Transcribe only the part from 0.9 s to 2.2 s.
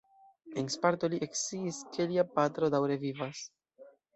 li eksciis ke